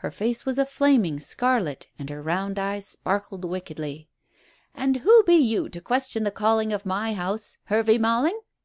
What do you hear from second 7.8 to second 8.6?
Malling?"